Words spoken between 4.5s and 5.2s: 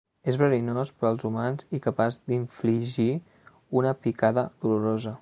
dolorosa.